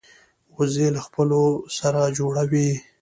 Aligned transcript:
وزې 0.55 0.87
له 0.95 1.01
خپلو 1.07 1.41
سره 1.77 2.01
جوړه 2.17 2.43
وي 2.51 2.69